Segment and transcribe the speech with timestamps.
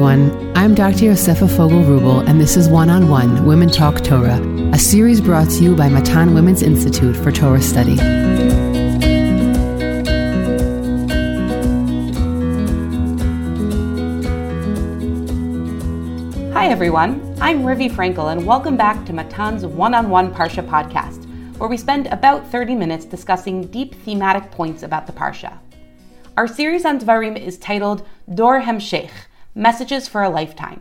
[0.00, 0.56] everyone.
[0.56, 1.10] I'm Dr.
[1.10, 4.40] Yosefa Fogel Rubel, and this is One on One Women Talk Torah,
[4.72, 7.96] a series brought to you by Matan Women's Institute for Torah Study.
[16.54, 17.36] Hi, everyone.
[17.42, 21.26] I'm Rivi Frankel, and welcome back to Matan's One on One Parsha podcast,
[21.58, 25.58] where we spend about 30 minutes discussing deep thematic points about the Parsha.
[26.38, 29.10] Our series on Dvarim is titled Dor Hemshech
[29.54, 30.80] Messages for a Lifetime.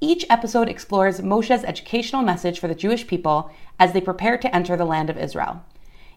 [0.00, 4.74] Each episode explores Moshe's educational message for the Jewish people as they prepare to enter
[4.74, 5.62] the land of Israel.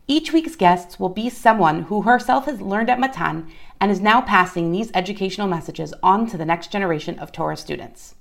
[0.07, 4.21] Each week's guests will be someone who herself has learned at Matan and is now
[4.21, 8.15] passing these educational messages on to the next generation of Torah students.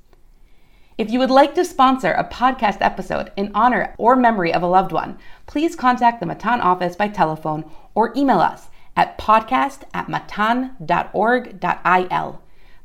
[0.98, 4.66] If you would like to sponsor a podcast episode in honor or memory of a
[4.66, 10.08] loved one, please contact the Matan office by telephone or email us at podcast at
[10.08, 10.72] matan.org.il.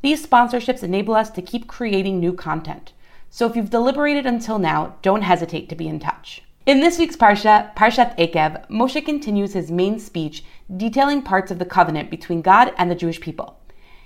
[0.03, 2.91] These sponsorships enable us to keep creating new content.
[3.29, 6.43] So if you've deliberated until now, don't hesitate to be in touch.
[6.65, 10.43] In this week's Parsha, Parshat Ekev, Moshe continues his main speech
[10.75, 13.57] detailing parts of the covenant between God and the Jewish people.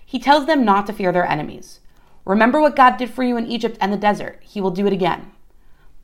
[0.05, 1.79] He tells them not to fear their enemies.
[2.25, 4.37] Remember what God did for you in Egypt and the desert.
[4.41, 5.31] He will do it again.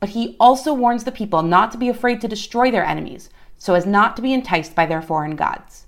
[0.00, 3.74] But he also warns the people not to be afraid to destroy their enemies, so
[3.74, 5.83] as not to be enticed by their foreign gods.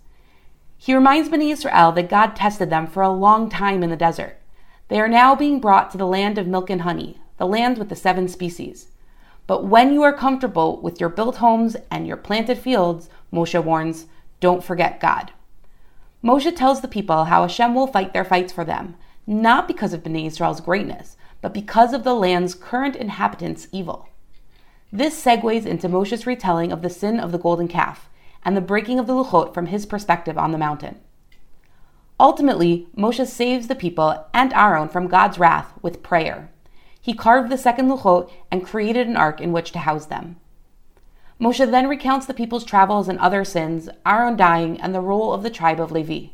[0.79, 4.39] He reminds Bnei Israel that God tested them for a long time in the desert.
[4.89, 7.89] They are now being brought to the land of milk and honey, the land with
[7.89, 8.89] the seven species.
[9.47, 14.07] But when you are comfortable with your built homes and your planted fields, Moshe warns,
[14.41, 15.33] don't forget God.
[16.23, 20.03] Moshe tells the people how Hashem will fight their fights for them, not because of
[20.03, 24.09] Bnei Israel's greatness, but because of the land's current inhabitants' evil.
[24.93, 28.09] This segues into Moshe's retelling of the sin of the golden calf
[28.47, 31.01] and the breaking of the Luchot from his perspective on the mountain.
[32.21, 36.49] Ultimately, Moshe saves the people and Aaron from God's wrath with prayer.
[36.99, 40.37] He carved the second Luchot and created an ark in which to house them.
[41.41, 45.43] Moshe then recounts the people's travels and other sins, Aaron dying, and the role of
[45.43, 46.29] the tribe of Levi.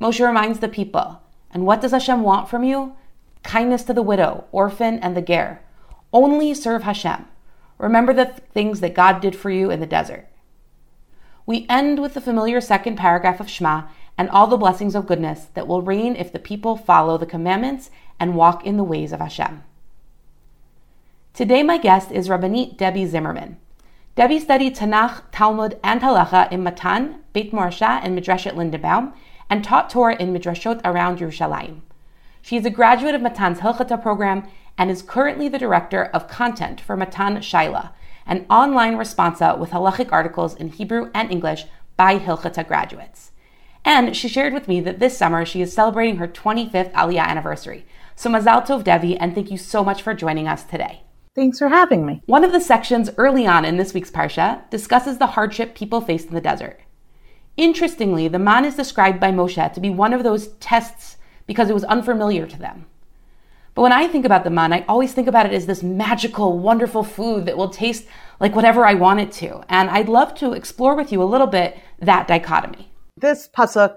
[0.00, 2.96] Moshe reminds the people, and what does Hashem want from you?
[3.42, 5.60] Kindness to the widow, orphan, and the ger.
[6.14, 7.26] Only serve Hashem.
[7.76, 10.28] Remember the th- things that God did for you in the desert.
[11.46, 13.84] We end with the familiar second paragraph of Shema
[14.18, 17.90] and all the blessings of goodness that will reign if the people follow the commandments
[18.18, 19.62] and walk in the ways of Hashem.
[21.32, 23.58] Today, my guest is Rabbanit Debbie Zimmerman.
[24.16, 29.12] Debbie studied Tanakh, Talmud, and Halacha in Matan, Beit Morasha, and Midrashet Lindenbaum,
[29.48, 31.82] and taught Torah in Midrashot around Yerushalayim.
[32.42, 34.48] She is a graduate of Matan's Hilchata program
[34.78, 37.90] and is currently the director of content for Matan Shaila,
[38.26, 41.64] an online responsa with halachic articles in Hebrew and English
[41.96, 43.32] by Hilchata graduates.
[43.84, 47.86] And she shared with me that this summer she is celebrating her 25th Aliyah anniversary.
[48.16, 51.02] So Mazal Tov Devi, and thank you so much for joining us today.
[51.36, 52.22] Thanks for having me.
[52.26, 56.28] One of the sections early on in this week's Parsha discusses the hardship people faced
[56.28, 56.80] in the desert.
[57.56, 61.16] Interestingly, the man is described by Moshe to be one of those tests
[61.46, 62.86] because it was unfamiliar to them.
[63.76, 66.58] But when I think about the man, I always think about it as this magical,
[66.58, 68.06] wonderful food that will taste
[68.40, 69.62] like whatever I want it to.
[69.68, 72.90] And I'd love to explore with you a little bit that dichotomy.
[73.18, 73.96] This pasuk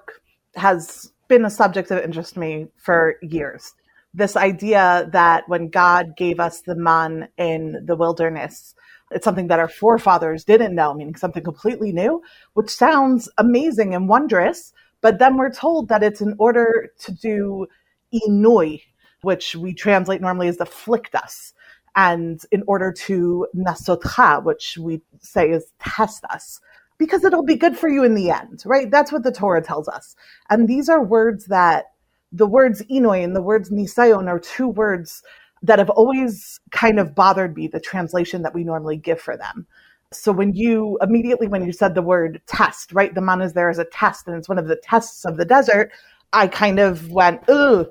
[0.56, 3.74] has been a subject of interest to me for years.
[4.14, 8.76] This idea that when God gave us the man in the wilderness,
[9.12, 12.22] it's something that our forefathers didn't know, meaning something completely new,
[12.54, 14.74] which sounds amazing and wondrous.
[15.00, 17.68] But then we're told that it's in order to do
[18.14, 18.82] inui,
[19.22, 21.54] which we translate normally as afflict us.
[21.96, 26.62] And in order to nasotcha, which we say is test us,
[26.98, 28.92] because it'll be good for you in the end, right?
[28.92, 30.16] That's what the Torah tells us.
[30.50, 31.86] And these are words that
[32.32, 35.24] the words inoi and the words nisayon are two words
[35.64, 39.66] that have always kind of bothered me, the translation that we normally give for them.
[40.12, 43.14] So when you immediately when you said the word test, right?
[43.14, 45.46] The man is there as a test and it's one of the tests of the
[45.46, 45.92] desert.
[46.34, 47.88] I kind of went, ugh,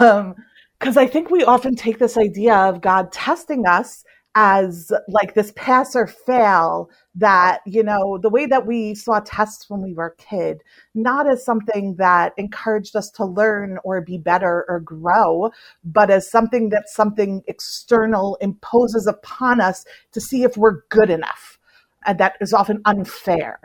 [0.00, 0.34] um,
[0.78, 4.04] because I think we often take this idea of God testing us
[4.34, 9.70] as like this pass or fail that you know the way that we saw tests
[9.70, 10.62] when we were a kid
[10.94, 15.50] not as something that encouraged us to learn or be better or grow
[15.82, 21.58] but as something that something external imposes upon us to see if we're good enough
[22.04, 23.58] and that is often unfair.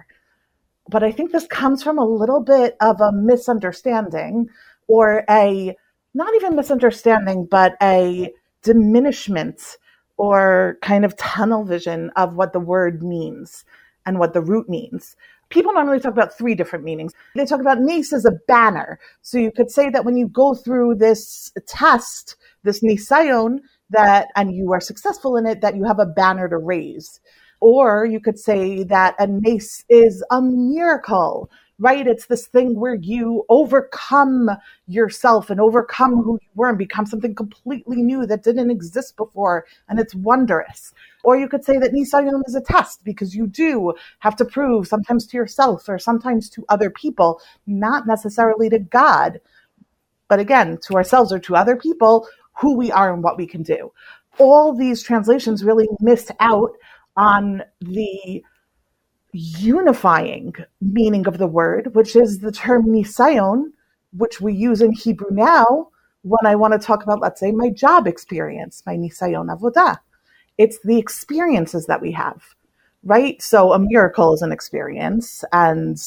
[0.90, 4.48] But i think this comes from a little bit of a misunderstanding
[4.88, 5.76] or a
[6.14, 8.32] not even misunderstanding, but a
[8.64, 9.78] diminishment
[10.18, 13.64] or kind of tunnel vision of what the word means.
[14.06, 15.16] and what the root means.
[15.50, 17.14] People normally talk about three different meanings.
[17.36, 19.00] They talk about nes as a banner.
[19.22, 23.60] So you could say that when you go through this test, this nisayon,
[23.90, 27.20] that and you are successful in it, that you have a banner to raise.
[27.60, 31.50] Or you could say that a nes is a miracle
[31.82, 32.06] right?
[32.06, 34.52] It's this thing where you overcome
[34.88, 39.66] yourself and overcome who you were and become something completely new that didn't exist before.
[39.90, 40.94] And it's wondrous.
[41.24, 44.88] Or you could say that Nisayon is a test because you do have to prove
[44.88, 49.42] sometimes to yourself or sometimes to other people, not necessarily to God,
[50.28, 52.28] but again, to ourselves or to other people,
[52.60, 53.92] who we are and what we can do.
[54.38, 56.74] All these translations really miss out
[57.18, 58.44] on the
[59.34, 63.72] unifying meaning of the word, which is the term nisayon,
[64.14, 65.90] which we use in Hebrew now
[66.24, 69.98] when I want to talk about, let's say, my job experience, my nisayon avodah.
[70.58, 72.44] It's the experiences that we have,
[73.04, 73.42] right?
[73.42, 75.98] So a miracle is an experience, and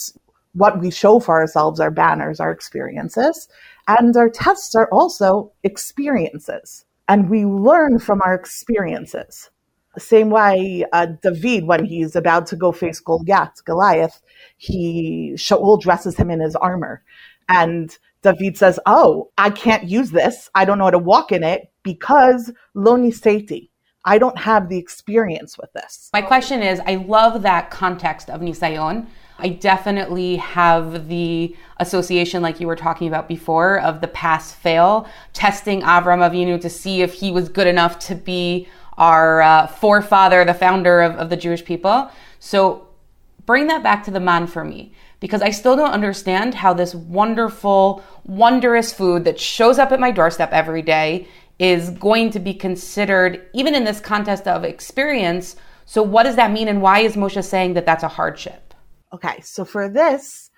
[0.52, 3.48] what we show for ourselves, our banners, our experiences,
[3.88, 6.84] and our tests are also experiences.
[7.08, 9.50] And we learn from our experiences.
[9.98, 14.20] Same way, uh, David, when he's about to go face Goliath, Goliath,
[14.56, 17.02] he Shaul dresses him in his armor,
[17.48, 20.50] and David says, "Oh, I can't use this.
[20.54, 23.68] I don't know how to walk in it because lo nisaiti.
[24.06, 28.40] I don't have the experience with this." My question is, I love that context of
[28.40, 29.06] nisayon.
[29.38, 35.06] I definitely have the association, like you were talking about before, of the pass fail,
[35.32, 38.68] testing Avram Avinu to see if he was good enough to be
[38.98, 42.10] our uh, forefather, the founder of, of the Jewish people.
[42.38, 42.88] So
[43.46, 46.94] bring that back to the man for me because I still don't understand how this
[46.94, 52.52] wonderful, wondrous food that shows up at my doorstep every day is going to be
[52.52, 55.56] considered, even in this context of experience.
[55.86, 58.74] So, what does that mean, and why is Moshe saying that that's a hardship?
[59.12, 60.50] Okay, so for this,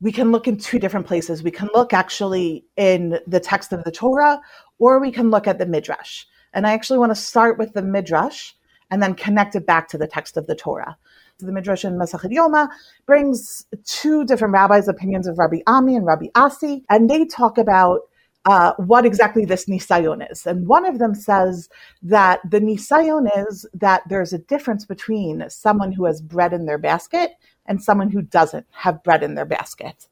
[0.00, 1.42] we can look in two different places.
[1.42, 4.40] We can look actually in the text of the Torah,
[4.78, 6.24] or we can look at the Midrash.
[6.52, 8.52] And I actually want to start with the Midrash
[8.90, 10.96] and then connect it back to the text of the Torah.
[11.38, 12.68] So the Midrash in Masachet Yoma
[13.06, 18.00] brings two different rabbis' opinions of Rabbi Ami and Rabbi Asi, and they talk about
[18.44, 20.46] uh, what exactly this nisayon is.
[20.46, 21.68] And one of them says
[22.02, 26.78] that the nisayon is that there's a difference between someone who has bread in their
[26.78, 27.32] basket
[27.66, 30.08] and someone who doesn't have bread in their basket.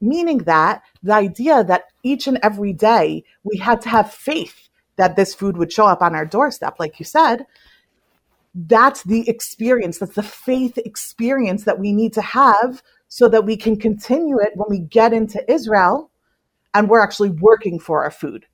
[0.00, 5.16] Meaning that the idea that each and every day we had to have faith that
[5.16, 7.46] this food would show up on our doorstep, like you said,
[8.54, 13.56] that's the experience, that's the faith experience that we need to have so that we
[13.56, 16.10] can continue it when we get into Israel
[16.72, 18.46] and we're actually working for our food.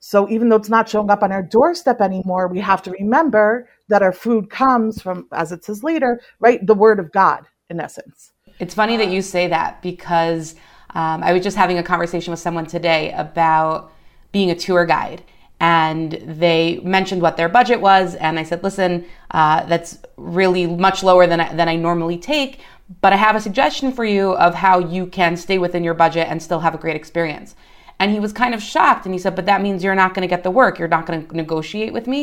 [0.00, 3.70] So even though it's not showing up on our doorstep anymore, we have to remember
[3.88, 7.80] that our food comes from, as it says later, right, the word of God in
[7.80, 8.32] essence.
[8.58, 10.56] It's funny that you say that because
[10.90, 13.93] um, I was just having a conversation with someone today about
[14.34, 15.22] being a tour guide.
[15.60, 21.02] And they mentioned what their budget was and i said listen uh, that's really much
[21.02, 22.60] lower than I, than I normally take
[23.00, 26.26] but i have a suggestion for you of how you can stay within your budget
[26.28, 27.54] and still have a great experience.
[28.00, 30.26] And he was kind of shocked and he said but that means you're not going
[30.28, 30.78] to get the work.
[30.78, 32.22] You're not going to negotiate with me.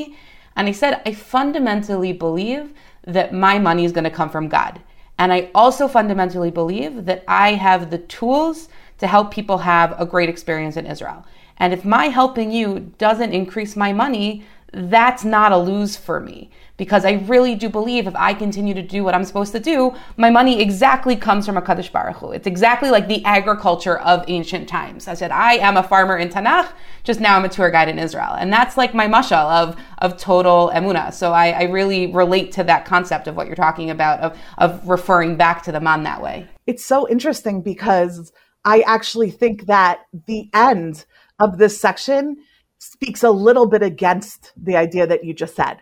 [0.57, 2.73] And I said i fundamentally believe
[3.17, 4.81] that my money is going to come from god.
[5.17, 8.67] And i also fundamentally believe that i have the tools
[9.01, 11.25] to help people have a great experience in israel
[11.61, 16.49] and if my helping you doesn't increase my money, that's not a lose for me
[16.75, 19.93] because I really do believe if I continue to do what I'm supposed to do,
[20.17, 22.31] my money exactly comes from HaKadosh Baruch Hu.
[22.31, 25.07] It's exactly like the agriculture of ancient times.
[25.07, 26.71] I said, I am a farmer in Tanakh,
[27.03, 28.33] just now I'm a tour guide in Israel.
[28.33, 31.13] And that's like my mashal of, of total emuna.
[31.13, 34.89] So I, I really relate to that concept of what you're talking about, of, of
[34.89, 36.49] referring back to the man that way.
[36.65, 38.31] It's so interesting because
[38.65, 41.05] I actually think that the end
[41.41, 42.37] of this section
[42.77, 45.81] speaks a little bit against the idea that you just said.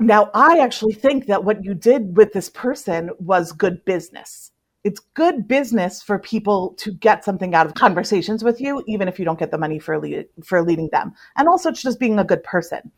[0.00, 4.50] Now, I actually think that what you did with this person was good business.
[4.82, 9.18] It's good business for people to get something out of conversations with you, even if
[9.18, 11.14] you don't get the money for lead, for leading them.
[11.36, 12.90] And also, it's just being a good person.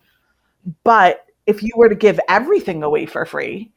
[0.83, 3.71] But if you were to give everything away for free,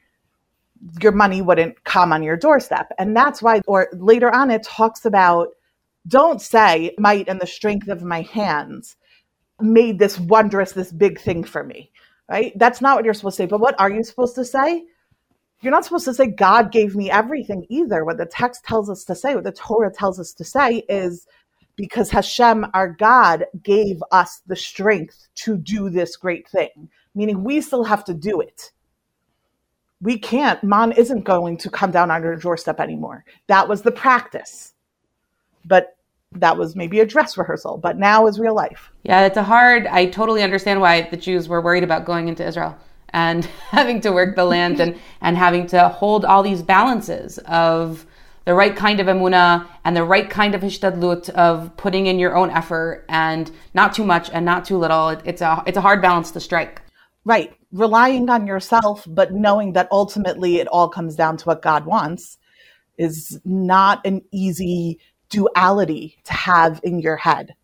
[1.01, 2.91] your money wouldn't come on your doorstep.
[2.97, 5.49] And that's why, or later on, it talks about
[6.07, 8.95] don't say might and the strength of my hands
[9.61, 11.91] made this wondrous, this big thing for me,
[12.29, 12.53] right?
[12.57, 13.47] That's not what you're supposed to say.
[13.47, 14.85] But what are you supposed to say?
[15.61, 18.05] You're not supposed to say God gave me everything either.
[18.05, 21.27] What the text tells us to say, what the Torah tells us to say is
[21.75, 27.59] because Hashem, our God, gave us the strength to do this great thing, meaning we
[27.61, 28.71] still have to do it.
[30.01, 33.25] we can't, man isn't going to come down on your doorstep anymore.
[33.47, 34.73] That was the practice.
[35.65, 35.95] But
[36.33, 38.91] that was maybe a dress rehearsal, but now is real life.
[39.03, 42.45] Yeah, it's a hard, I totally understand why the Jews were worried about going into
[42.45, 42.77] Israel
[43.09, 48.05] and having to work the land and, and having to hold all these balances of
[48.45, 52.35] the right kind of emuna and the right kind of hishtadlut of putting in your
[52.35, 55.09] own effort and not too much and not too little.
[55.09, 56.81] It, it's a it's a hard balance to strike.
[57.25, 61.85] Right, relying on yourself, but knowing that ultimately it all comes down to what God
[61.85, 62.37] wants
[62.97, 64.99] is not an easy
[65.29, 67.55] duality to have in your head.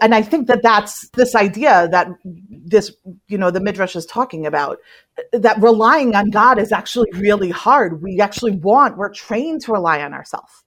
[0.00, 2.92] And I think that that's this idea that this,
[3.28, 4.78] you know, the Midrash is talking about,
[5.32, 8.02] that relying on God is actually really hard.
[8.02, 10.64] We actually want, we're trained to rely on ourselves.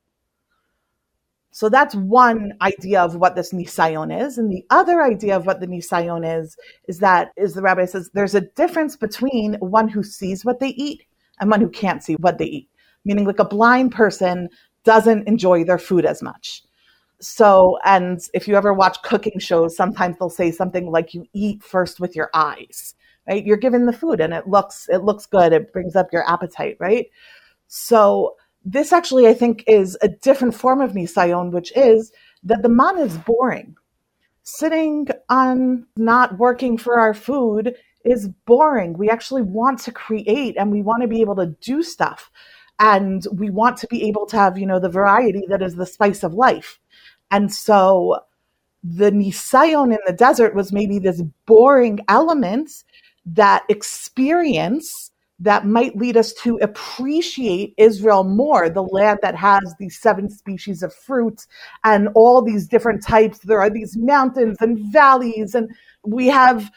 [1.51, 4.37] So that's one idea of what this nisayon is.
[4.37, 6.55] And the other idea of what the nisayon is,
[6.87, 10.69] is that, is the rabbi says, there's a difference between one who sees what they
[10.69, 11.03] eat
[11.39, 12.69] and one who can't see what they eat.
[13.03, 14.47] Meaning like a blind person
[14.85, 16.63] doesn't enjoy their food as much.
[17.19, 21.63] So, and if you ever watch cooking shows, sometimes they'll say something like you eat
[21.63, 22.93] first with your eyes,
[23.27, 23.45] right?
[23.45, 25.53] You're given the food and it looks, it looks good.
[25.53, 27.07] It brings up your appetite, right?
[27.67, 32.11] So this actually, I think, is a different form of nisayon, which is
[32.43, 33.75] that the man is boring.
[34.43, 38.93] Sitting on not working for our food is boring.
[38.93, 42.29] We actually want to create and we want to be able to do stuff
[42.79, 45.85] and we want to be able to have you know the variety that is the
[45.85, 46.79] spice of life
[47.31, 48.19] and so
[48.83, 52.83] the nisayon in the desert was maybe this boring element
[53.25, 59.99] that experience that might lead us to appreciate Israel more, the land that has these
[59.99, 61.45] seven species of fruit
[61.83, 63.39] and all these different types.
[63.39, 65.69] There are these mountains and valleys, and
[66.05, 66.71] we have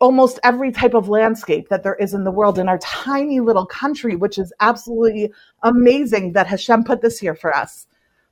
[0.00, 3.66] almost every type of landscape that there is in the world in our tiny little
[3.66, 7.86] country, which is absolutely amazing that Hashem put this here for us.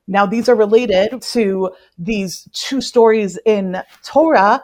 [0.07, 4.63] Now, these are related to these two stories in Torah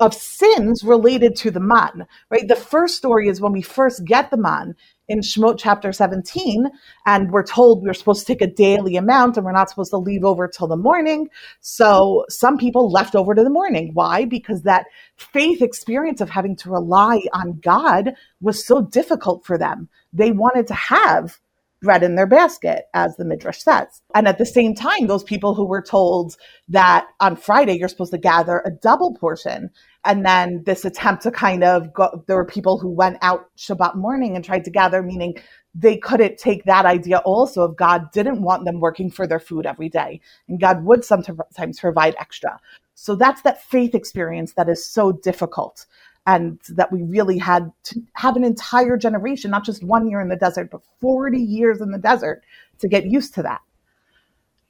[0.00, 2.48] of sins related to the man, right?
[2.48, 4.74] The first story is when we first get the man
[5.08, 6.68] in Shemot chapter 17,
[7.06, 9.98] and we're told we're supposed to take a daily amount and we're not supposed to
[9.98, 11.28] leave over till the morning.
[11.60, 13.90] So some people left over to the morning.
[13.94, 14.24] Why?
[14.24, 14.86] Because that
[15.16, 19.88] faith experience of having to rely on God was so difficult for them.
[20.12, 21.38] They wanted to have
[21.82, 24.02] bread in their basket, as the Midrash says.
[24.14, 26.36] And at the same time, those people who were told
[26.68, 29.70] that on Friday you're supposed to gather a double portion.
[30.06, 33.96] And then this attempt to kind of go, there were people who went out Shabbat
[33.96, 35.34] morning and tried to gather, meaning
[35.74, 39.66] they couldn't take that idea also of God didn't want them working for their food
[39.66, 40.20] every day.
[40.48, 42.58] And God would sometimes provide extra.
[42.94, 45.86] So that's that faith experience that is so difficult
[46.26, 50.28] and that we really had to have an entire generation, not just one year in
[50.28, 52.42] the desert, but 40 years in the desert
[52.78, 53.60] to get used to that.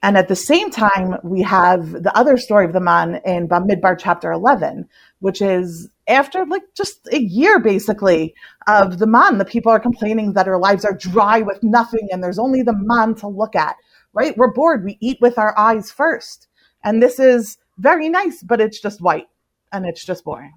[0.03, 3.99] And at the same time, we have the other story of the man in Bamidbar
[3.99, 4.89] chapter 11,
[5.21, 8.35] which is after like just a year basically
[8.69, 12.23] of the man, the people are complaining that our lives are dry with nothing and
[12.23, 13.77] there's only the man to look at,
[14.13, 14.37] right?
[14.37, 14.85] We're bored.
[14.85, 16.47] We eat with our eyes first.
[16.85, 19.29] And this is very nice, but it's just white
[19.73, 20.55] and it's just boring.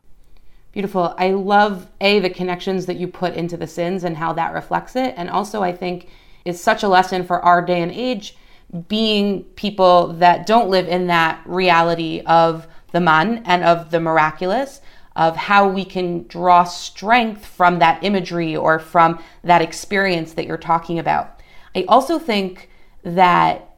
[0.71, 1.15] Beautiful.
[1.17, 4.95] I love A, the connections that you put into the sins and how that reflects
[4.95, 5.15] it.
[5.17, 6.09] And also, I think
[6.45, 8.37] is such a lesson for our day and age,
[8.87, 14.81] being people that don't live in that reality of the man and of the miraculous,
[15.15, 20.57] of how we can draw strength from that imagery or from that experience that you're
[20.57, 21.39] talking about.
[21.75, 22.69] I also think
[23.03, 23.77] that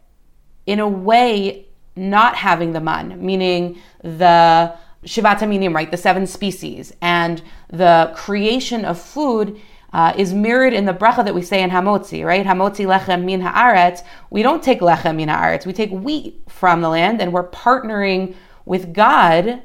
[0.66, 6.94] in a way, not having the man, meaning the Shivat HaMinim, right, the seven species,
[7.02, 9.60] and the creation of food
[9.94, 12.46] uh, is mirrored in the bracha that we say in Hamotzi, right?
[12.46, 14.04] Hamotzi lechem min haaretz.
[14.30, 15.66] We don't take lechem min haaretz.
[15.66, 19.62] We take wheat from the land, and we're partnering with God,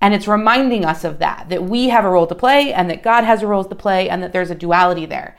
[0.00, 3.02] and it's reminding us of that that we have a role to play, and that
[3.02, 5.36] God has a role to play, and that there's a duality there.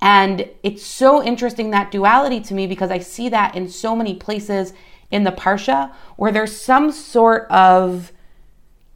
[0.00, 4.16] And it's so interesting that duality to me because I see that in so many
[4.16, 4.72] places
[5.12, 8.10] in the parsha where there's some sort of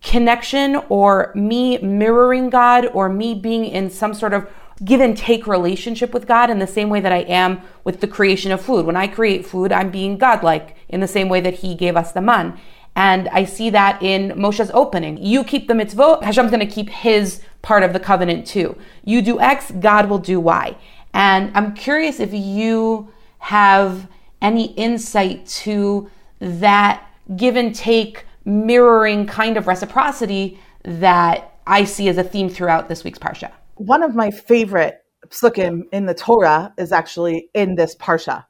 [0.03, 4.49] connection or me mirroring God or me being in some sort of
[4.85, 8.07] give and take relationship with God in the same way that I am with the
[8.07, 8.87] creation of food.
[8.87, 12.13] When I create food, I'm being godlike in the same way that He gave us
[12.13, 12.59] the man.
[12.97, 15.23] And I see that in Moshe's opening.
[15.23, 18.77] You keep the mitzvot, Hashem's going to keep his part of the covenant too.
[19.05, 20.75] You do X, God will do Y.
[21.13, 24.09] And I'm curious if you have
[24.41, 27.07] any insight to that
[27.37, 33.05] give and take mirroring kind of reciprocity that I see as a theme throughout this
[33.05, 33.51] week's Parsha.
[33.77, 38.45] One of my favorite psukim in the Torah is actually in this parsha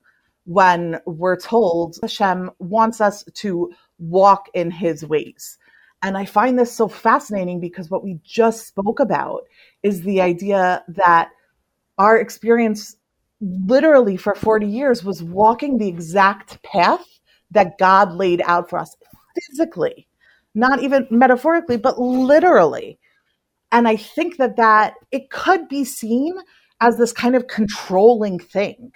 [0.45, 5.59] when we're told Hashem wants us to walk in his ways.
[6.01, 9.43] And I find this so fascinating because what we just spoke about
[9.83, 11.31] is the idea that
[11.99, 12.97] our experience
[13.41, 17.05] literally for 40 years was walking the exact path
[17.51, 18.97] that God laid out for us
[19.35, 20.07] physically,
[20.55, 23.01] not even metaphorically, but literally.
[23.73, 26.35] And I think that that it could be seen
[26.81, 28.93] as this kind of controlling thing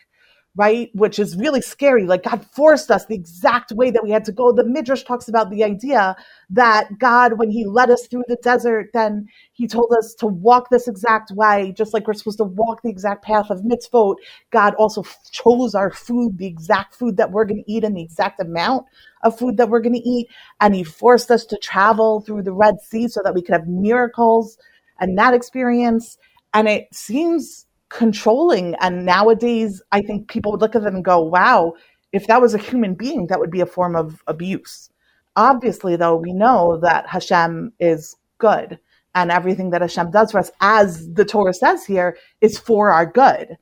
[0.57, 0.91] right?
[0.95, 2.07] Which is really scary.
[2.07, 4.53] Like God forced us the exact way that we had to go.
[4.53, 6.17] The Midrash talks about the idea
[6.51, 10.69] that God, when He led us through the desert, then He told us to walk
[10.69, 14.17] this exact way, just like we're supposed to walk the exact path of mitzvot.
[14.51, 18.03] God also chose our food, the exact food that we're going to eat, and the
[18.03, 18.87] exact amount
[19.23, 20.29] of food that we're going to eat.
[20.61, 23.69] And He forced us to travel through the Red Sea so that we could have
[23.69, 24.59] miracles
[24.99, 26.19] and that experience.
[26.53, 28.75] And it seems controlling.
[28.81, 31.75] And nowadays, I think people would look at them and go, wow,
[32.13, 34.91] if that was a human being, that would be a form of abuse.
[35.37, 38.79] Obviously, though, we know that Hashem is good
[39.15, 43.07] and everything that Hashem does for us, as the Torah says here, is for our
[43.07, 43.57] good.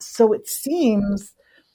[0.00, 1.34] So it seems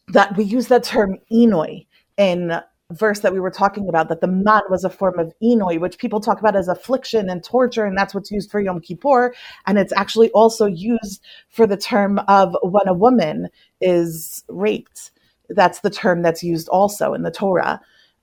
[0.09, 1.85] that we use that term enoi
[2.17, 2.59] in
[2.91, 5.99] verse that we were talking about that the man was a form of enoi, which
[5.99, 9.33] people talk about as affliction and torture, and that's what's used for Yom Kippur.
[9.67, 15.11] And it's actually also used for the term of when a woman is raped.
[15.49, 17.79] That's the term that's used also in the Torah.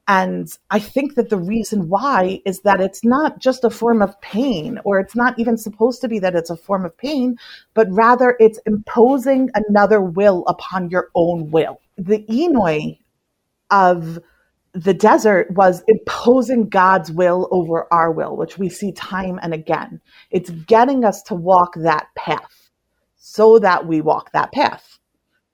[0.09, 4.21] And I think that the reason why is that it's not just a form of
[4.21, 7.37] pain, or it's not even supposed to be that it's a form of pain,
[7.75, 11.81] but rather it's imposing another will upon your own will.
[11.99, 12.99] The enoi
[13.71, 14.21] of
[14.77, 20.03] the desert was imposing God's will over our will, which we see time and again.
[20.31, 22.71] It's getting us to walk that path
[23.17, 24.99] so that we walk that path.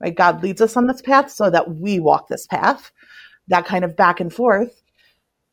[0.01, 0.13] Right?
[0.13, 2.91] God leads us on this path so that we walk this path.
[3.47, 4.83] That kind of back and forth,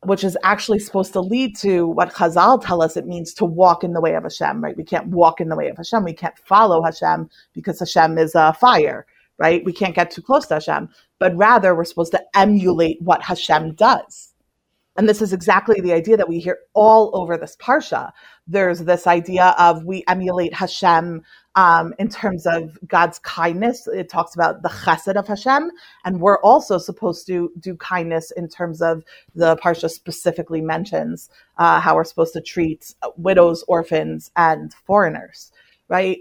[0.02, 3.85] which is actually supposed to lead to what Chazal tell us it means to walk
[3.85, 4.76] in the way of Hashem, right?
[4.76, 6.02] We can't walk in the way of Hashem.
[6.02, 9.06] We can't follow Hashem because Hashem is a fire
[9.40, 9.64] right?
[9.64, 13.74] We can't get too close to Hashem, but rather we're supposed to emulate what Hashem
[13.74, 14.30] does.
[14.96, 18.11] And this is exactly the idea that we hear all over this parsha.
[18.48, 21.22] There's this idea of we emulate Hashem
[21.54, 23.87] um, in terms of God's kindness.
[23.87, 25.70] It talks about the chesed of Hashem,
[26.04, 29.04] and we're also supposed to do kindness in terms of
[29.35, 35.52] the parsha specifically mentions uh, how we're supposed to treat widows, orphans, and foreigners.
[35.88, 36.18] Right?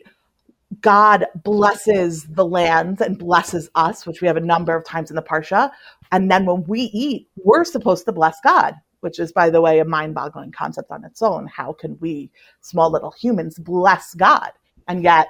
[0.82, 5.16] God blesses the lands and blesses us, which we have a number of times in
[5.16, 5.72] the Parsha.
[6.12, 9.80] And then when we eat, we're supposed to bless God, which is, by the way,
[9.80, 11.48] a mind boggling concept on its own.
[11.48, 12.30] How can we,
[12.62, 14.52] small little humans, bless God?
[14.88, 15.30] And yet,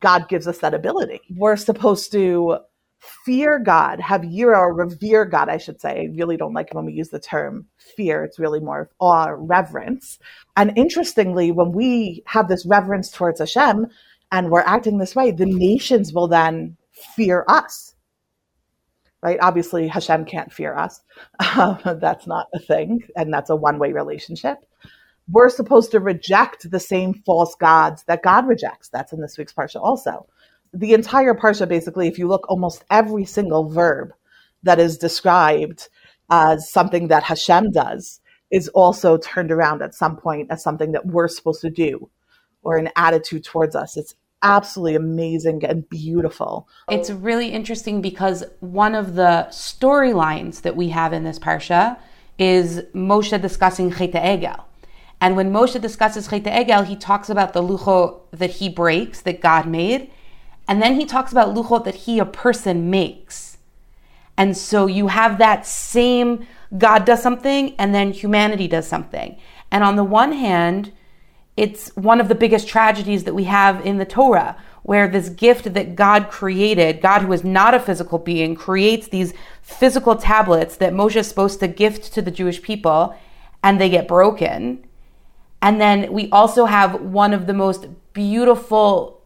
[0.00, 1.20] God gives us that ability.
[1.36, 2.58] We're supposed to
[3.24, 6.00] fear God, have yira or revere God, I should say.
[6.00, 8.24] I really don't like when we use the term fear.
[8.24, 10.18] It's really more of awe, reverence.
[10.56, 13.86] And interestingly, when we have this reverence towards Hashem,
[14.32, 17.94] and we're acting this way, the nations will then fear us.
[19.22, 19.38] Right?
[19.40, 21.02] Obviously, Hashem can't fear us.
[21.56, 24.58] Um, that's not a thing, and that's a one way relationship.
[25.30, 28.88] We're supposed to reject the same false gods that God rejects.
[28.88, 30.26] That's in this week's Parsha also.
[30.72, 34.12] The entire Parsha, basically, if you look, almost every single verb
[34.62, 35.88] that is described
[36.30, 41.06] as something that Hashem does is also turned around at some point as something that
[41.06, 42.08] we're supposed to do
[42.68, 43.96] or an attitude towards us.
[43.96, 46.68] It's absolutely amazing and beautiful.
[46.90, 51.98] It's really interesting because one of the storylines that we have in this parsha
[52.38, 54.64] is Moshe discussing Chet Egel.
[55.18, 59.40] And when Moshe discusses Chet Egel, he talks about the luchot that he breaks, that
[59.40, 60.10] God made,
[60.68, 63.56] and then he talks about luchot that he, a person, makes.
[64.36, 69.38] And so you have that same God does something, and then humanity does something.
[69.70, 70.92] And on the one hand,
[71.58, 75.74] it's one of the biggest tragedies that we have in the Torah, where this gift
[75.74, 80.92] that God created, God who is not a physical being, creates these physical tablets that
[80.92, 83.18] Moshe is supposed to gift to the Jewish people,
[83.60, 84.86] and they get broken.
[85.60, 89.20] And then we also have one of the most beautiful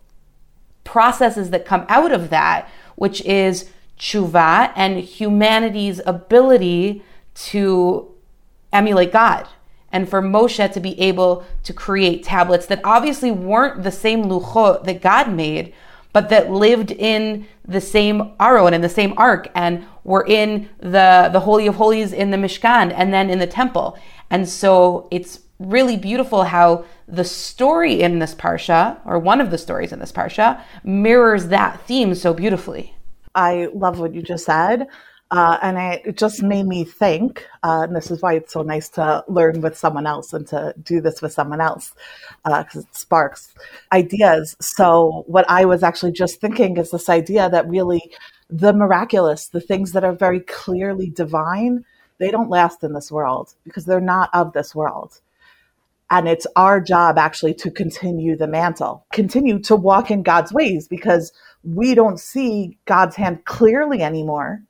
[0.85, 2.67] processes that come out of that,
[2.97, 3.69] which is
[3.99, 7.03] tshuva and humanity's ability
[7.35, 8.11] to
[8.73, 9.47] emulate God
[9.93, 14.85] and for Moshe to be able to create tablets that obviously weren't the same luchot
[14.85, 15.73] that God made,
[16.13, 20.69] but that lived in the same aron and in the same ark and were in
[20.79, 23.99] the, the Holy of Holies in the Mishkan and then in the temple.
[24.31, 29.59] And so it's really beautiful how the story in this parsha, or one of the
[29.59, 32.95] stories in this parsha, mirrors that theme so beautifully.
[33.35, 34.89] I love what you just said.
[35.33, 38.91] Uh, and it just made me think, uh, and this is why it's so nice
[38.91, 41.95] to learn with someone else and to do this with someone else,
[42.45, 43.55] because uh, it sparks
[43.93, 44.55] ideas.
[44.61, 48.13] So, what I was actually just thinking is this idea that really
[48.51, 51.87] the miraculous, the things that are very clearly divine,
[52.19, 55.23] they don't last in this world because they're not of this world.
[56.11, 60.87] And it's our job actually to continue the mantle, continue to walk in God's ways
[60.89, 61.33] because
[61.65, 64.63] we don't see God's hand clearly anymore.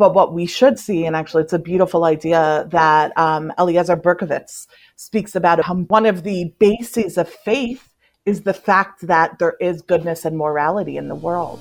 [0.00, 4.66] But what we should see, and actually it's a beautiful idea that um, Eliezer Berkovits
[4.96, 7.92] speaks about, how one of the bases of faith
[8.24, 11.60] is the fact that there is goodness and morality in the world.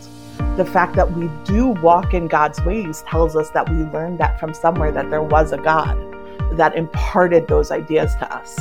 [0.55, 4.39] The fact that we do walk in God's ways tells us that we learned that
[4.39, 5.97] from somewhere that there was a God
[6.53, 8.57] that imparted those ideas to us.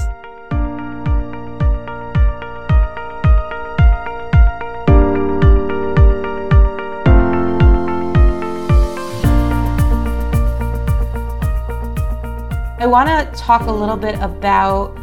[12.81, 14.95] I want to talk a little bit about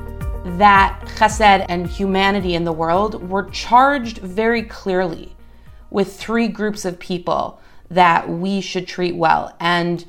[0.58, 3.22] that chesed and humanity in the world.
[3.30, 5.36] We're charged very clearly
[5.90, 7.60] with three groups of people
[7.90, 9.54] that we should treat well.
[9.60, 10.06] And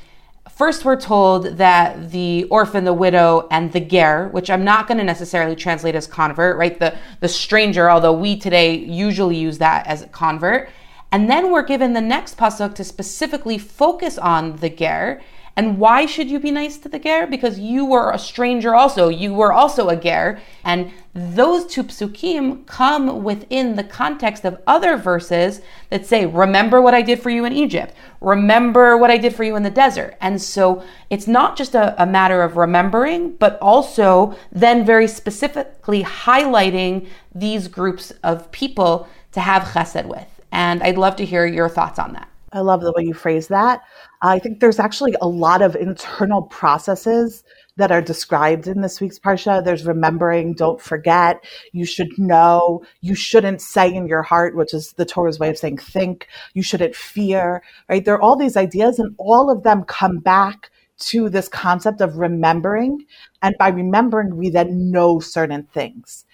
[0.49, 4.99] first, we're told that the orphan, the widow, and the ger, which I'm not going
[4.99, 6.79] to necessarily translate as convert, right?
[6.79, 10.71] The, the stranger, although we today usually use that as convert.
[11.11, 15.21] And then we're given the next pasuk to specifically focus on the ger
[15.59, 17.27] and why should you be nice to the ger?
[17.27, 19.09] Because you were a stranger also.
[19.09, 20.39] You were also a ger.
[20.63, 26.93] And those two psukim come within the context of other verses that say, Remember what
[26.93, 27.95] I did for you in Egypt.
[28.21, 30.19] Remember what I did for you in the desert.
[30.21, 36.05] And so it's not just a, a matter of remembering, but also then very specifically
[36.05, 40.29] highlighting these groups of people to have chesed with.
[40.53, 42.29] And I'd love to hear your thoughts on that.
[42.57, 43.83] I love the way you phrase that.
[44.23, 47.45] I think there's actually a lot of internal processes
[47.77, 49.63] that are described in this week's Parsha.
[49.63, 54.95] There's remembering, don't forget, you should know, you shouldn't say in your heart, which is
[54.95, 58.03] the Torah's way of saying think, you shouldn't fear, right?
[58.03, 62.17] There are all these ideas, and all of them come back to this concept of
[62.17, 63.05] remembering.
[63.43, 66.25] And by remembering, we then know certain things.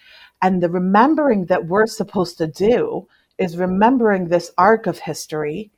[0.41, 5.69] And the remembering that we're supposed to do is remembering this arc of history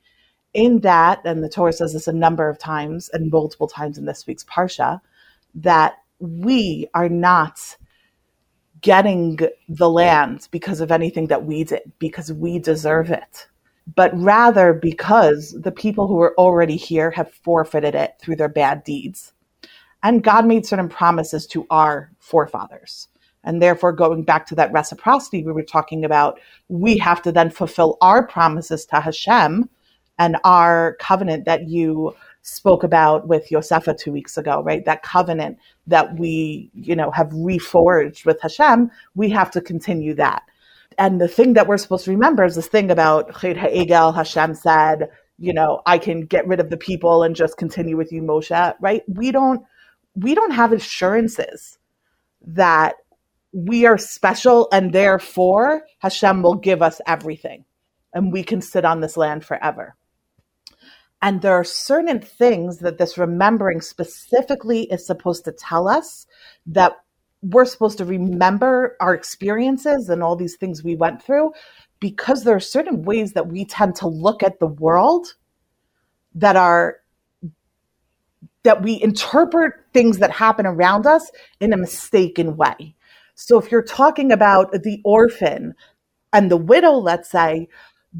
[0.56, 4.06] in that, and the Torah says this a number of times and multiple times in
[4.06, 5.00] this week's Parsha,
[5.54, 7.76] that we are not
[8.80, 9.38] getting
[9.68, 13.46] the land because of anything that we did, because we deserve it,
[13.94, 18.82] but rather because the people who are already here have forfeited it through their bad
[18.82, 19.34] deeds.
[20.02, 23.08] And God made certain promises to our forefathers.
[23.44, 27.50] And therefore, going back to that reciprocity we were talking about, we have to then
[27.50, 29.68] fulfill our promises to Hashem
[30.18, 34.84] and our covenant that you spoke about with Yosefa two weeks ago, right?
[34.84, 40.42] That covenant that we, you know, have reforged with Hashem, we have to continue that.
[40.98, 44.54] And the thing that we're supposed to remember is this thing about Chet Ha'egel, Hashem
[44.54, 48.22] said, you know, I can get rid of the people and just continue with you,
[48.22, 49.02] Moshe, right?
[49.08, 49.62] We don't,
[50.14, 51.78] we don't have assurances
[52.46, 52.94] that
[53.52, 57.64] we are special and therefore Hashem will give us everything
[58.14, 59.94] and we can sit on this land forever.
[61.26, 66.24] And there are certain things that this remembering specifically is supposed to tell us
[66.66, 66.92] that
[67.42, 71.50] we're supposed to remember our experiences and all these things we went through
[71.98, 75.34] because there are certain ways that we tend to look at the world
[76.36, 76.98] that are
[78.62, 82.94] that we interpret things that happen around us in a mistaken way.
[83.34, 85.74] So if you're talking about the orphan
[86.32, 87.66] and the widow, let's say,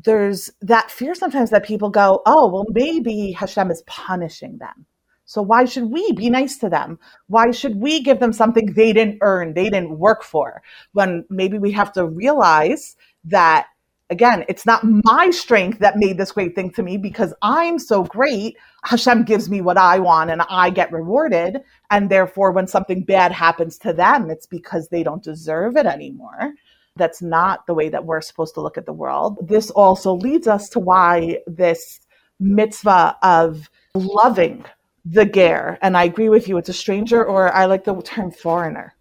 [0.05, 4.87] there's that fear sometimes that people go, oh, well, maybe Hashem is punishing them.
[5.25, 6.99] So why should we be nice to them?
[7.27, 10.63] Why should we give them something they didn't earn, they didn't work for?
[10.93, 13.67] When maybe we have to realize that,
[14.09, 18.05] again, it's not my strength that made this great thing to me because I'm so
[18.05, 18.57] great.
[18.85, 21.61] Hashem gives me what I want and I get rewarded.
[21.91, 26.53] And therefore, when something bad happens to them, it's because they don't deserve it anymore.
[26.97, 29.39] That's not the way that we're supposed to look at the world.
[29.47, 32.01] This also leads us to why this
[32.41, 34.65] mitzvah of loving
[35.05, 38.33] the ger, and I agree with you, it's a stranger, or I like the term
[38.33, 38.97] foreigner,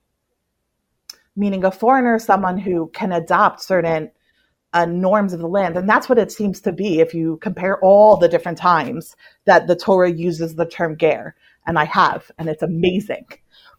[1.35, 4.11] meaning a foreigner someone who can adopt certain
[4.73, 5.77] uh, norms of the land.
[5.77, 9.67] And that's what it seems to be if you compare all the different times that
[9.67, 11.33] the Torah uses the term ger.
[11.65, 13.25] And I have, and it's amazing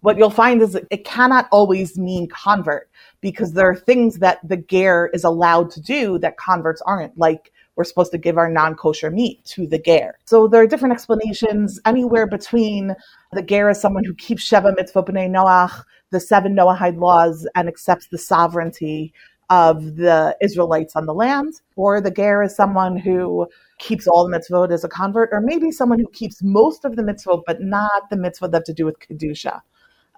[0.07, 2.89] what you'll find is it cannot always mean convert
[3.21, 7.51] because there are things that the ger is allowed to do that converts aren't, like
[7.75, 10.17] we're supposed to give our non-kosher meat to the ger.
[10.25, 12.95] So there are different explanations anywhere between
[13.33, 17.69] the ger is someone who keeps Sheva mitzvot b'nei Noach, the seven Noahide laws, and
[17.69, 19.13] accepts the sovereignty
[19.51, 23.49] of the Israelites on the land, or the ger is someone who
[23.81, 27.03] keeps all the mitzvot as a convert, or maybe someone who keeps most of the
[27.03, 29.63] mitzvot but not the mitzvot that have to do with kedusha.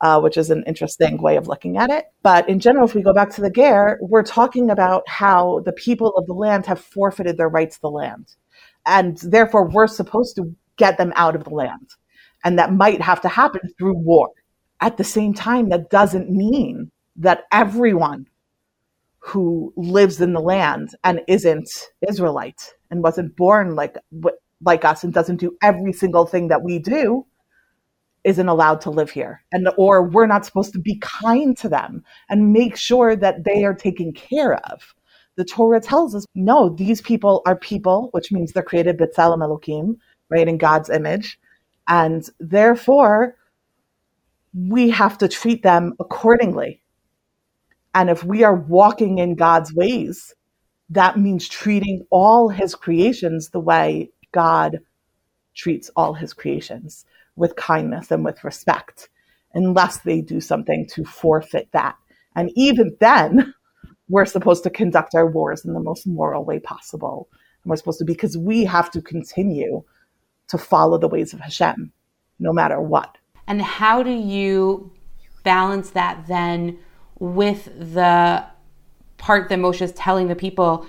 [0.00, 2.04] Uh, which is an interesting way of looking at it.
[2.22, 5.72] But in general, if we go back to the Ger, we're talking about how the
[5.72, 8.36] people of the land have forfeited their rights to the land.
[8.86, 11.90] And therefore, we're supposed to get them out of the land.
[12.44, 14.30] And that might have to happen through war.
[14.80, 18.28] At the same time, that doesn't mean that everyone
[19.18, 21.68] who lives in the land and isn't
[22.08, 23.96] Israelite and wasn't born like
[24.62, 27.26] like us and doesn't do every single thing that we do
[28.28, 32.04] isn't allowed to live here and or we're not supposed to be kind to them
[32.28, 34.94] and make sure that they are taken care of.
[35.36, 39.96] The torah tells us no these people are people which means they're created b'tselem elokim
[40.28, 41.40] right in god's image
[41.88, 43.34] and therefore
[44.54, 46.82] we have to treat them accordingly.
[47.94, 50.34] And if we are walking in god's ways
[50.90, 54.80] that means treating all his creations the way God
[55.54, 57.04] treats all his creations
[57.38, 59.08] with kindness and with respect,
[59.54, 61.96] unless they do something to forfeit that.
[62.36, 63.54] And even then,
[64.08, 67.28] we're supposed to conduct our wars in the most moral way possible.
[67.62, 69.82] And we're supposed to, because we have to continue
[70.48, 71.92] to follow the ways of Hashem,
[72.38, 73.16] no matter what.
[73.46, 74.92] And how do you
[75.42, 76.78] balance that then
[77.18, 78.44] with the
[79.16, 80.86] part that Moshe is telling the people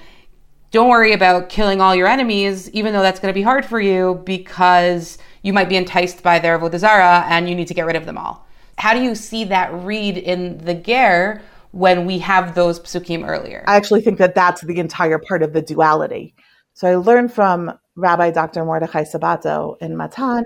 [0.72, 3.80] don't worry about killing all your enemies, even though that's going to be hard for
[3.80, 7.86] you because you might be enticed by their Avodah Zarah and you need to get
[7.86, 8.46] rid of them all.
[8.78, 13.64] How do you see that read in the Ger when we have those psukim earlier?
[13.68, 16.36] I actually think that that's the entire part of the duality.
[16.74, 18.64] So I learned from Rabbi Dr.
[18.64, 20.46] Mordechai Sabato in Matan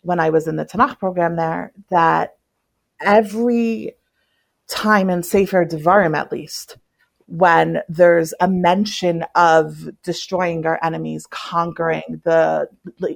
[0.00, 2.36] when I was in the Tanakh program there that
[3.00, 3.92] every
[4.68, 6.78] time in Sefer Devarim, at least,
[7.28, 12.68] when there's a mention of destroying our enemies, conquering the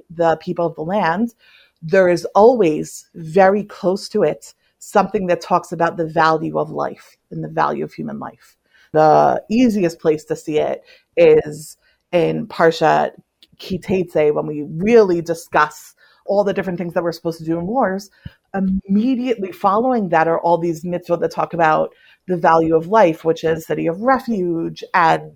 [0.09, 1.33] the people of the land,
[1.81, 7.17] there is always very close to it something that talks about the value of life
[7.31, 8.55] and the value of human life.
[8.91, 10.83] The easiest place to see it
[11.17, 11.77] is
[12.11, 13.11] in Parsha
[13.57, 15.95] Kitetse when we really discuss
[16.25, 18.11] all the different things that we're supposed to do in wars.
[18.53, 21.93] Immediately following that are all these mitzvot that talk about
[22.27, 25.31] the value of life, which is city of refuge and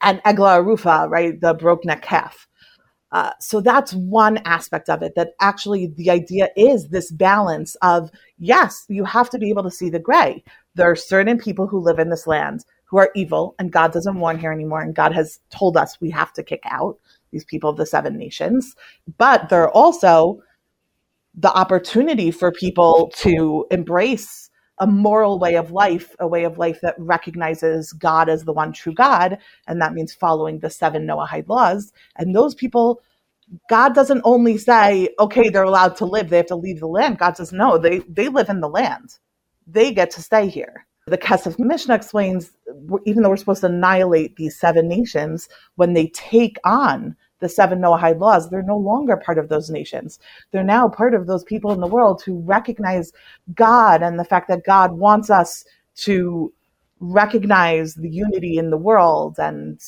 [0.00, 2.48] and Egla Arufa, right, the broke neck calf.
[3.12, 5.14] Uh, so that's one aspect of it.
[5.14, 9.70] That actually the idea is this balance of yes, you have to be able to
[9.70, 10.42] see the gray.
[10.74, 14.18] There are certain people who live in this land who are evil, and God doesn't
[14.18, 16.98] want here anymore, and God has told us we have to kick out
[17.30, 18.74] these people of the seven nations.
[19.18, 20.42] But there are also
[21.34, 24.50] the opportunity for people to embrace
[24.82, 28.72] a moral way of life, a way of life that recognizes God as the one
[28.72, 29.38] true God.
[29.68, 31.92] And that means following the seven Noahide laws.
[32.16, 33.00] And those people,
[33.70, 37.18] God doesn't only say, okay, they're allowed to live, they have to leave the land.
[37.18, 39.18] God says, no, they, they live in the land.
[39.68, 40.84] They get to stay here.
[41.06, 42.50] The Kesef Mishneh explains,
[43.06, 47.80] even though we're supposed to annihilate these seven nations, when they take on the seven
[47.80, 50.18] Noahide laws, they're no longer part of those nations.
[50.52, 53.12] They're now part of those people in the world who recognize
[53.54, 55.64] God and the fact that God wants us
[55.96, 56.52] to
[57.00, 59.78] recognize the unity in the world and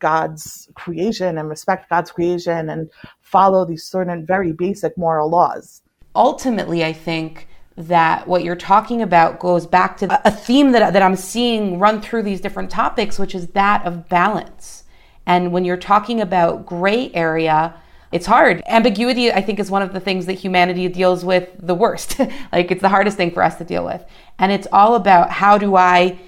[0.00, 2.90] God's creation and respect God's creation and
[3.20, 5.82] follow these certain very basic moral laws.
[6.16, 11.02] Ultimately, I think that what you're talking about goes back to a theme that, that
[11.02, 14.79] I'm seeing run through these different topics, which is that of balance
[15.30, 17.72] and when you're talking about gray area,
[18.10, 18.64] it's hard.
[18.66, 22.18] Ambiguity, I think, is one of the things that humanity deals with the worst.
[22.52, 24.04] like, it's the hardest thing for us to deal with.
[24.40, 26.18] And it's all about how do I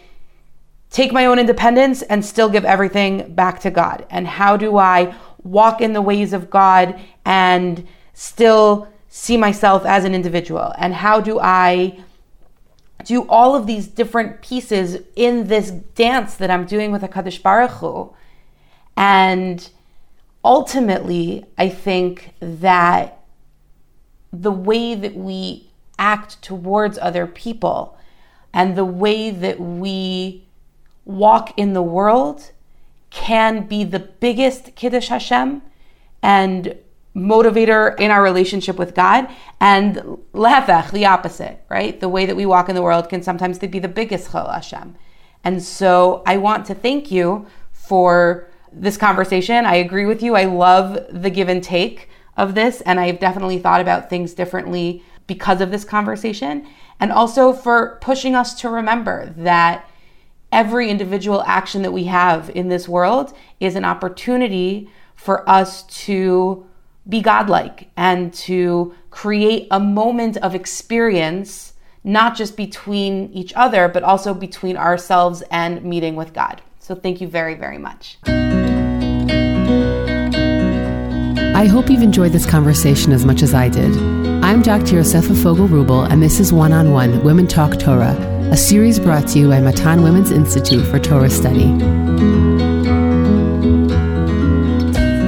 [0.88, 4.06] take my own independence and still give everything back to God?
[4.08, 7.84] And how do I walk in the ways of God and
[8.14, 10.72] still see myself as an individual?
[10.78, 11.98] And how do I
[13.04, 17.72] do all of these different pieces in this dance that I'm doing with HaKadosh Baruch
[17.72, 18.14] Hu?
[18.96, 19.68] And
[20.44, 23.18] ultimately, I think that
[24.32, 27.96] the way that we act towards other people
[28.52, 30.44] and the way that we
[31.04, 32.50] walk in the world
[33.10, 35.62] can be the biggest Kiddush Hashem
[36.22, 36.76] and
[37.14, 39.28] motivator in our relationship with God,
[39.60, 39.96] and
[40.32, 42.00] lehefech, the opposite, right?
[42.00, 44.94] The way that we walk in the world can sometimes be the biggest chillul Hashem.
[45.44, 49.66] And so I want to thank you for this conversation.
[49.66, 50.34] I agree with you.
[50.34, 55.02] I love the give and take of this, and I've definitely thought about things differently
[55.26, 56.66] because of this conversation.
[57.00, 59.88] And also for pushing us to remember that
[60.50, 66.66] every individual action that we have in this world is an opportunity for us to
[67.08, 71.72] be godlike and to create a moment of experience,
[72.04, 76.62] not just between each other, but also between ourselves and meeting with God.
[76.78, 78.18] So, thank you very, very much.
[81.54, 83.94] I hope you've enjoyed this conversation as much as I did.
[84.42, 84.96] I'm Dr.
[84.96, 88.16] Yosefa Fogel Rubel, and this is One on One Women Talk Torah,
[88.50, 91.66] a series brought to you by Matan Women's Institute for Torah Study.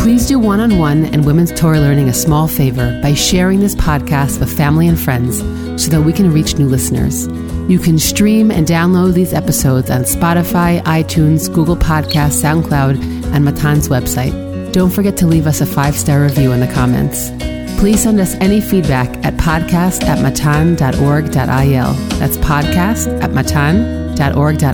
[0.03, 3.75] Please do one on one and women's Torah learning a small favor by sharing this
[3.75, 5.41] podcast with family and friends
[5.81, 7.27] so that we can reach new listeners.
[7.71, 13.89] You can stream and download these episodes on Spotify, iTunes, Google Podcasts, SoundCloud, and Matan's
[13.89, 14.54] website.
[14.75, 17.31] Don't forget to leave us a five star review in the comments.
[17.79, 21.93] Please send us any feedback at podcast at matan.org.il.
[22.19, 24.67] That's podcast at matan.org.il.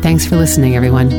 [0.00, 1.10] Thanks for listening, everyone.